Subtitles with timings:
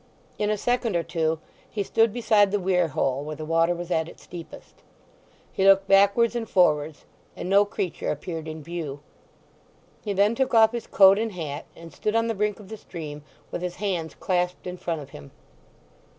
[0.39, 1.37] In a second or two
[1.69, 4.81] he stood beside the weir hole where the water was at its deepest.
[5.53, 9.01] He looked backwards and forwards, and no creature appeared in view.
[10.03, 12.77] He then took off his coat and hat, and stood on the brink of the
[12.77, 15.29] stream with his hands clasped in front of him.